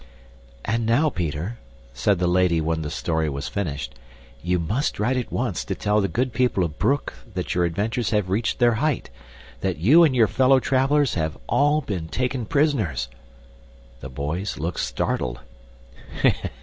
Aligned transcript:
"And 0.65 0.87
now, 0.87 1.11
Peter," 1.11 1.59
said 1.93 2.17
the 2.17 2.25
lady 2.25 2.59
when 2.59 2.81
the 2.81 2.89
story 2.89 3.29
was 3.29 3.47
finished, 3.47 3.93
"you 4.41 4.57
must 4.57 4.99
write 4.99 5.15
at 5.15 5.31
once 5.31 5.63
to 5.65 5.75
tell 5.75 6.01
the 6.01 6.07
good 6.07 6.33
people 6.33 6.63
of 6.63 6.79
Broek 6.79 7.13
that 7.35 7.53
your 7.53 7.65
adventures 7.65 8.09
have 8.09 8.31
reached 8.31 8.57
their 8.57 8.73
height, 8.81 9.11
that 9.59 9.77
you 9.77 10.03
and 10.03 10.15
your 10.15 10.25
fellow 10.27 10.59
travelers 10.59 11.13
have 11.13 11.37
all 11.47 11.81
been 11.81 12.07
taken 12.07 12.47
prisoners." 12.47 13.09
The 13.99 14.09
boys 14.09 14.57
looked 14.57 14.79
startled. 14.79 15.41